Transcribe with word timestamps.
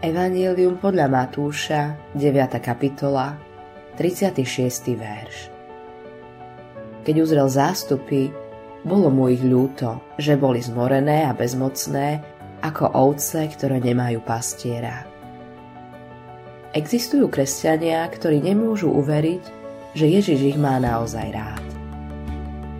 Evangelium 0.00 0.80
podľa 0.80 1.12
Matúša, 1.12 2.16
9. 2.16 2.56
kapitola, 2.64 3.36
36. 4.00 4.96
verš. 4.96 5.52
Keď 7.04 7.14
uzrel 7.20 7.44
zástupy, 7.44 8.32
bolo 8.80 9.12
mu 9.12 9.28
ich 9.28 9.44
ľúto, 9.44 10.00
že 10.16 10.40
boli 10.40 10.64
zmorené 10.64 11.28
a 11.28 11.36
bezmocné, 11.36 12.24
ako 12.64 12.96
ovce, 12.96 13.44
ktoré 13.52 13.76
nemajú 13.76 14.24
pastiera. 14.24 15.04
Existujú 16.72 17.28
kresťania, 17.28 18.00
ktorí 18.08 18.40
nemôžu 18.40 18.88
uveriť, 18.88 19.44
že 19.92 20.08
Ježiš 20.08 20.56
ich 20.56 20.56
má 20.56 20.80
naozaj 20.80 21.28
rád. 21.28 21.66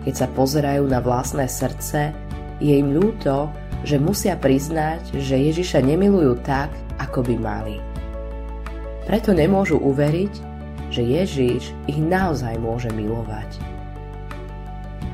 Keď 0.09 0.13
sa 0.17 0.25
pozerajú 0.25 0.89
na 0.89 0.97
vlastné 0.97 1.45
srdce, 1.45 2.17
je 2.57 2.73
im 2.81 2.97
ľúto, 2.97 3.53
že 3.85 4.01
musia 4.01 4.33
priznať, 4.33 5.21
že 5.21 5.37
Ježiša 5.37 5.85
nemilujú 5.85 6.41
tak, 6.41 6.73
ako 7.11 7.27
by 7.27 7.35
mali. 7.35 7.75
Preto 9.03 9.35
nemôžu 9.35 9.75
uveriť, 9.83 10.33
že 10.87 11.03
Ježiš 11.03 11.75
ich 11.91 11.99
naozaj 11.99 12.55
môže 12.55 12.87
milovať. 12.95 13.59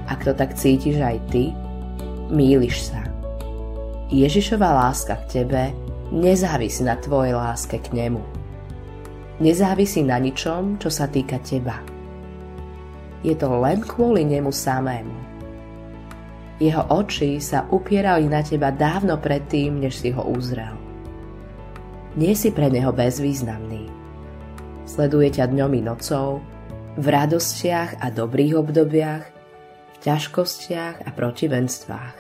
Ak 0.06 0.22
to 0.22 0.38
tak 0.38 0.54
cítiš 0.54 1.02
aj 1.02 1.18
ty, 1.34 1.58
míliš 2.30 2.94
sa. 2.94 3.02
Ježišová 4.14 4.78
láska 4.78 5.18
k 5.26 5.42
tebe 5.42 5.74
nezávisí 6.14 6.86
na 6.86 7.02
tvojej 7.02 7.34
láske 7.34 7.82
k 7.82 7.90
nemu. 7.98 8.22
Nezávisí 9.42 10.06
na 10.06 10.22
ničom, 10.22 10.78
čo 10.78 10.94
sa 10.94 11.10
týka 11.10 11.42
teba. 11.42 11.82
Je 13.26 13.34
to 13.34 13.50
len 13.58 13.82
kvôli 13.82 14.22
nemu 14.22 14.54
samému. 14.54 15.18
Jeho 16.62 16.90
oči 16.94 17.42
sa 17.42 17.66
upierali 17.70 18.30
na 18.30 18.46
teba 18.46 18.70
dávno 18.70 19.18
predtým, 19.18 19.82
než 19.82 19.98
si 19.98 20.10
ho 20.14 20.22
uzrel. 20.26 20.87
Nie 22.18 22.34
si 22.34 22.50
pre 22.50 22.74
neho 22.74 22.90
bezvýznamný. 22.90 23.86
Sleduje 24.90 25.38
ťa 25.38 25.54
dňom 25.54 25.72
i 25.78 25.82
nocou, 25.86 26.42
v 26.98 27.06
radostiach 27.06 28.02
a 28.02 28.10
dobrých 28.10 28.58
obdobiach, 28.58 29.26
ťažkostiach 30.02 31.06
a 31.06 31.10
protivenstvách. 31.14 32.18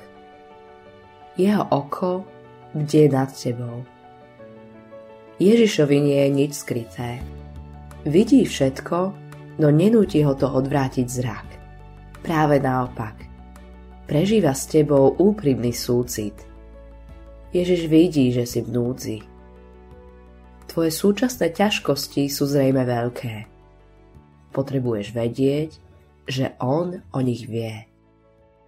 Jeho 1.41 1.65
oko 1.73 2.29
bdie 2.77 3.09
nad 3.09 3.33
tebou. 3.33 3.81
Ježišovi 5.41 5.97
nie 5.97 6.19
je 6.21 6.29
nič 6.29 6.51
skryté. 6.61 7.17
Vidí 8.05 8.45
všetko, 8.45 8.97
no 9.57 9.67
nenúti 9.73 10.21
ho 10.21 10.37
to 10.37 10.45
odvrátiť 10.45 11.07
zrak. 11.09 11.47
Práve 12.21 12.61
naopak. 12.61 13.17
Prežíva 14.05 14.53
s 14.53 14.69
tebou 14.69 15.17
úprimný 15.17 15.73
súcit. 15.73 16.37
Ježiš 17.49 17.89
vidí, 17.89 18.29
že 18.29 18.45
si 18.45 18.61
v 18.61 18.69
núdzi. 18.77 19.36
Tvoje 20.77 20.93
súčasné 20.93 21.57
ťažkosti 21.57 22.29
sú 22.29 22.45
zrejme 22.45 22.85
veľké. 22.85 23.49
Potrebuješ 24.53 25.09
vedieť, 25.09 25.73
že 26.29 26.53
on 26.61 27.01
o 27.01 27.19
nich 27.25 27.49
vie. 27.49 27.89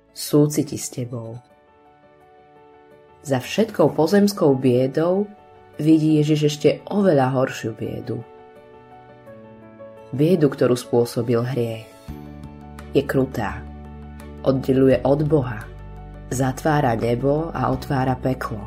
Súciti 0.10 0.74
s 0.74 0.90
tebou. 0.90 1.38
Za 3.22 3.38
všetkou 3.38 3.94
pozemskou 3.94 4.58
biedou 4.58 5.30
vidí 5.78 6.18
Ježiš 6.18 6.50
ešte 6.50 6.82
oveľa 6.90 7.30
horšiu 7.30 7.78
biedu. 7.78 8.26
Biedu, 10.10 10.50
ktorú 10.50 10.74
spôsobil 10.74 11.46
hriech. 11.46 11.86
Je 12.98 13.06
krutá. 13.06 13.62
Oddeluje 14.42 14.98
od 15.06 15.30
Boha. 15.30 15.62
Zatvára 16.34 16.98
nebo 16.98 17.54
a 17.54 17.70
otvára 17.70 18.18
peklo. 18.18 18.66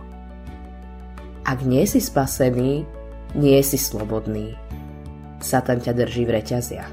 Ak 1.42 1.66
nie 1.66 1.82
si 1.90 1.98
spasený, 1.98 3.01
nie 3.32 3.58
si 3.64 3.80
slobodný. 3.80 4.52
Satan 5.42 5.82
ťa 5.82 5.92
drží 5.96 6.28
v 6.28 6.34
reťaziach. 6.38 6.92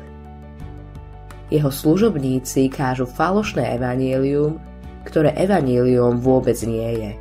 Jeho 1.50 1.72
služobníci 1.74 2.70
kážu 2.70 3.10
falošné 3.10 3.74
evanielium, 3.78 4.62
ktoré 5.06 5.34
evanielium 5.34 6.22
vôbec 6.22 6.58
nie 6.62 6.90
je. 7.02 7.12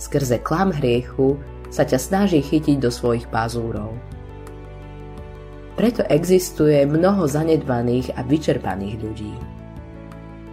Skrze 0.00 0.40
klam 0.40 0.72
hriechu 0.72 1.36
sa 1.68 1.84
ťa 1.84 1.98
snaží 2.00 2.40
chytiť 2.40 2.80
do 2.80 2.88
svojich 2.88 3.28
pazúrov. 3.28 3.92
Preto 5.76 6.00
existuje 6.08 6.88
mnoho 6.88 7.28
zanedbaných 7.28 8.16
a 8.16 8.24
vyčerpaných 8.24 8.96
ľudí. 8.96 9.34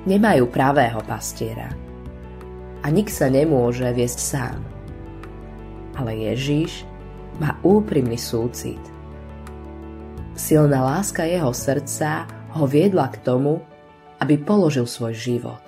Nemajú 0.04 0.52
pravého 0.52 1.00
pastiera. 1.08 1.72
A 2.84 2.92
nik 2.92 3.08
sa 3.08 3.32
nemôže 3.32 3.88
viesť 3.96 4.20
sám. 4.20 4.60
Ale 5.96 6.12
Ježíš 6.28 6.84
má 7.42 7.58
úprimný 7.66 8.18
súcit. 8.20 8.82
Silná 10.34 10.82
láska 10.82 11.26
jeho 11.30 11.54
srdca 11.54 12.26
ho 12.58 12.66
viedla 12.66 13.10
k 13.14 13.22
tomu, 13.22 13.62
aby 14.22 14.38
položil 14.42 14.90
svoj 14.90 15.14
život. 15.14 15.62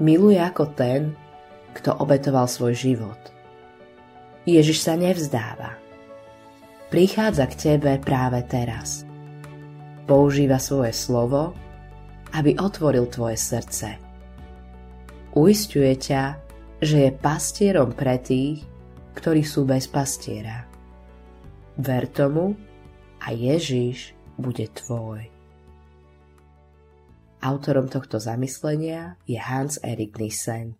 Miluje 0.00 0.36
ako 0.36 0.72
ten, 0.76 1.16
kto 1.76 1.96
obetoval 2.00 2.48
svoj 2.48 2.76
život. 2.76 3.20
Ježiš 4.48 4.84
sa 4.84 4.94
nevzdáva. 4.96 5.76
Prichádza 6.88 7.44
k 7.50 7.54
tebe 7.56 7.98
práve 7.98 8.40
teraz. 8.46 9.02
Používa 10.06 10.62
svoje 10.62 10.94
slovo, 10.94 11.52
aby 12.36 12.54
otvoril 12.54 13.10
tvoje 13.10 13.36
srdce. 13.36 13.98
Uistuje 15.34 15.92
ťa, 15.98 16.24
že 16.78 17.08
je 17.08 17.10
pastierom 17.10 17.90
pre 17.92 18.22
tých, 18.22 18.62
ktorí 19.16 19.42
sú 19.42 19.64
bez 19.64 19.88
pastiera. 19.88 20.68
Ver 21.80 22.06
tomu 22.12 22.52
a 23.24 23.32
Ježiš 23.32 24.12
bude 24.36 24.68
tvoj. 24.68 25.32
Autorom 27.40 27.88
tohto 27.88 28.20
zamyslenia 28.20 29.16
je 29.24 29.40
Hans 29.40 29.80
Erik 29.80 30.20
Nissen. 30.20 30.76